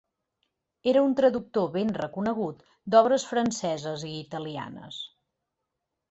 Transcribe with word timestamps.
Era 0.91 1.01
un 1.07 1.11
traductor 1.17 1.67
ben 1.75 1.91
reconegut 1.97 2.63
d’obres 2.95 3.25
franceses 3.33 4.07
i 4.13 4.15
italianes. 4.23 4.99